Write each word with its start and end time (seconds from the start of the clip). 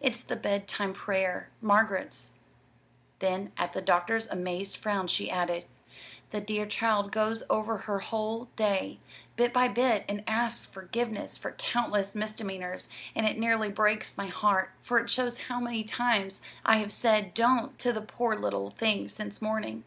"It's 0.00 0.20
the 0.20 0.34
bedtime 0.34 0.92
prayer 0.92 1.50
Margaret's;" 1.60 2.34
then, 3.20 3.52
at 3.56 3.74
the 3.74 3.80
doctor's 3.80 4.26
amazed 4.26 4.76
frown, 4.76 5.06
she 5.06 5.30
added: 5.30 5.66
"The 6.32 6.40
dear 6.40 6.66
child 6.66 7.12
goes 7.12 7.44
over 7.48 7.76
her 7.78 8.00
whole 8.00 8.46
day, 8.56 8.98
bit 9.36 9.52
by 9.52 9.68
bit, 9.68 10.04
and 10.08 10.24
asks 10.26 10.66
forgiveness 10.66 11.38
for 11.38 11.52
countless 11.52 12.16
misdemeanors, 12.16 12.88
and 13.14 13.24
it 13.24 13.38
nearly 13.38 13.68
breaks 13.70 14.18
my 14.18 14.26
heart, 14.26 14.72
for 14.80 14.98
it 14.98 15.10
shows 15.10 15.42
how 15.42 15.60
many 15.60 15.84
times 15.84 16.40
I 16.66 16.78
have 16.78 16.90
said 16.90 17.32
'don't' 17.32 17.78
to 17.78 17.92
the 17.92 18.02
poor 18.02 18.34
little 18.34 18.70
thing 18.70 19.06
since 19.06 19.40
morning. 19.40 19.84